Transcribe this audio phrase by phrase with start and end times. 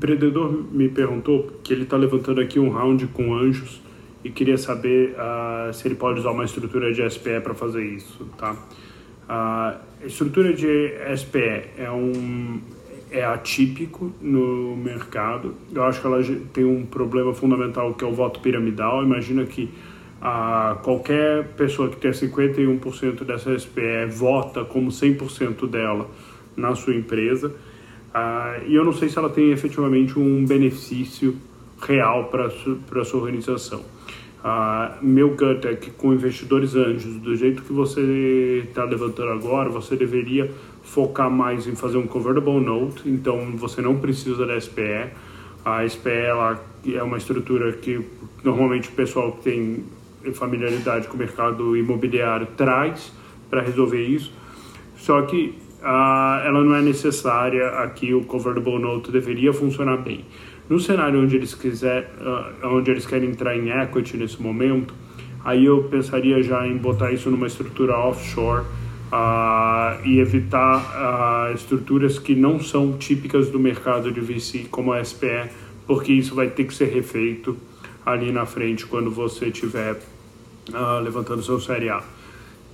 [0.00, 3.82] O empreendedor me perguntou que ele está levantando aqui um round com anjos
[4.24, 8.24] e queria saber uh, se ele pode usar uma estrutura de SPE para fazer isso,
[8.38, 8.52] tá?
[8.54, 12.62] Uh, a estrutura de SPE é um
[13.10, 15.54] é atípico no mercado.
[15.70, 16.22] Eu acho que ela
[16.54, 19.02] tem um problema fundamental que é o voto piramidal.
[19.02, 26.08] Imagina que uh, qualquer pessoa que tenha 51% dessa SPE vota como 100% dela
[26.56, 27.54] na sua empresa
[28.14, 31.36] Uh, e eu não sei se ela tem efetivamente um benefício
[31.80, 33.80] real para a sua organização.
[34.42, 39.68] Uh, meu gut é que com investidores anjos, do jeito que você está levantando agora,
[39.68, 40.50] você deveria
[40.82, 45.10] focar mais em fazer um convertible note, então você não precisa da SPE.
[45.64, 48.00] A SPE ela é uma estrutura que
[48.42, 49.84] normalmente o pessoal que tem
[50.32, 53.12] familiaridade com o mercado imobiliário traz
[53.48, 54.32] para resolver isso.
[54.96, 60.24] Só que uh, ela não é necessária aqui, o convertible note deveria funcionar bem.
[60.68, 64.94] No cenário onde eles, quiser, uh, onde eles querem entrar em equity nesse momento,
[65.44, 68.64] aí eu pensaria já em botar isso numa estrutura offshore
[69.12, 75.50] uh, e evitar estruturas que não são típicas do mercado de VC, como a SPE,
[75.86, 77.56] porque isso vai ter que ser refeito
[78.06, 79.96] ali na frente quando você estiver
[81.02, 82.00] levantando seu série A.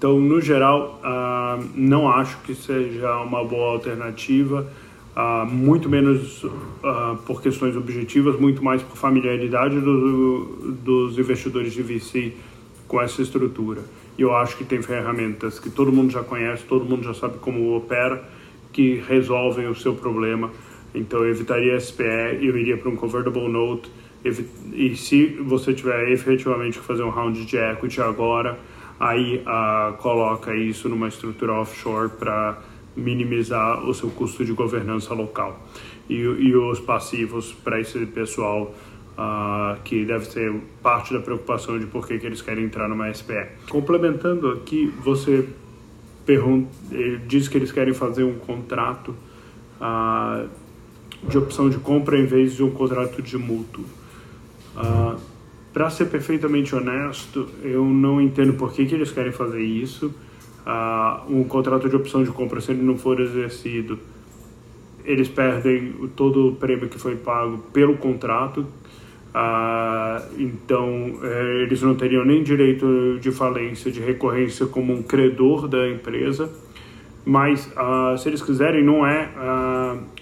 [0.00, 4.66] Então, no geral, uh, não acho que seja uma boa alternativa,
[5.14, 11.82] uh, muito menos uh, por questões objetivas, muito mais por familiaridade do, dos investidores de
[11.82, 12.32] VC
[12.88, 13.82] com essa estrutura.
[14.16, 17.36] E eu acho que tem ferramentas que todo mundo já conhece, todo mundo já sabe
[17.36, 18.26] como opera,
[18.72, 20.50] que resolvem o seu problema.
[20.94, 23.92] Então, eu evitaria SPE, eu iria para um convertible note.
[24.72, 28.58] E se você tiver efetivamente que fazer um round de equity agora,
[29.00, 32.58] aí uh, coloca isso numa estrutura offshore para
[32.94, 35.66] minimizar o seu custo de governança local
[36.08, 38.74] e, e os passivos para esse pessoal
[39.16, 43.12] uh, que deve ser parte da preocupação de por que, que eles querem entrar numa
[43.12, 43.48] SPE.
[43.70, 45.48] Complementando aqui, você
[46.28, 49.16] eh, diz que eles querem fazer um contrato
[49.80, 50.48] uh,
[51.28, 53.84] de opção de compra em vez de um contrato de mútuo.
[54.76, 55.29] Uh,
[55.72, 60.12] para ser perfeitamente honesto, eu não entendo por que, que eles querem fazer isso.
[60.66, 63.98] Uh, um contrato de opção de compra, se ele não for exercido,
[65.04, 68.66] eles perdem todo o prêmio que foi pago pelo contrato.
[69.30, 75.68] Uh, então, eh, eles não teriam nem direito de falência, de recorrência como um credor
[75.68, 76.50] da empresa.
[77.30, 79.28] Mas, uh, se eles quiserem, não é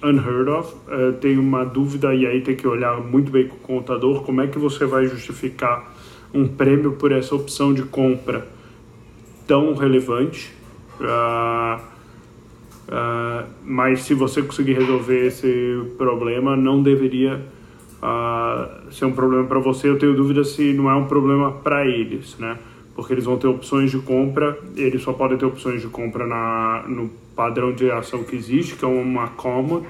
[0.05, 0.75] unheard of.
[0.87, 4.43] Uh, tem uma dúvida e aí tem que olhar muito bem com o contador como
[4.43, 5.91] é que você vai justificar
[6.35, 8.47] um prêmio por essa opção de compra
[9.47, 10.53] tão relevante.
[11.01, 11.81] Uh,
[12.91, 17.43] uh, mas se você conseguir resolver esse problema, não deveria
[18.91, 19.89] ser um problema para você.
[19.89, 22.59] Eu tenho dúvida se não é um problema para eles, né?
[22.99, 26.83] Porque eles vão ter opções de compra, eles só podem ter opções de compra na,
[26.89, 29.85] no padrão de ação que existe, que é uma common,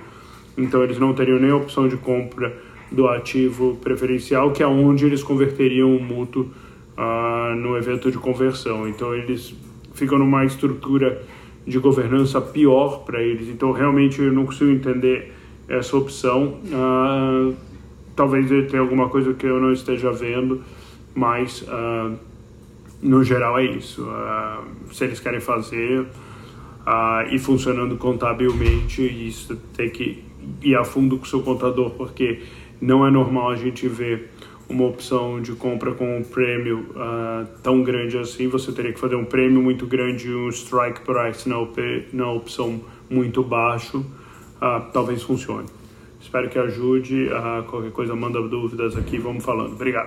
[0.59, 2.55] então eles não teriam nem opção de compra
[2.93, 6.51] do ativo preferencial, que é onde eles converteriam o mútuo
[6.99, 8.87] uh, no evento de conversão.
[8.87, 9.55] Então eles
[9.95, 11.23] ficam numa estrutura
[11.67, 13.49] de governança pior para eles.
[13.49, 15.33] Então realmente eu não consigo entender
[15.67, 16.59] essa opção.
[16.67, 17.57] Uh,
[18.15, 20.61] talvez ele tenha alguma coisa que eu não esteja vendo,
[21.15, 22.29] mas uh,
[23.01, 24.07] no geral é isso.
[24.93, 30.25] se eles querem fazer uh, e funcionando contabilmente, isso tem que
[30.63, 32.43] ir a fundo com o seu contador, porque
[32.81, 34.31] não é normal a gente ver
[34.69, 38.49] uma opção de compra com um prêmio uh, tão grande assim.
[38.49, 42.31] Você teria que fazer um prêmio muito grande e um strike price na, op na
[42.31, 43.99] opção muito baixo.
[43.99, 45.67] Uh, talvez funcione.
[46.21, 47.29] Espero que ajude.
[47.29, 49.19] Uh, qualquer coisa, manda dúvidas aqui.
[49.19, 49.73] Vamos falando.
[49.73, 50.07] Obrigado.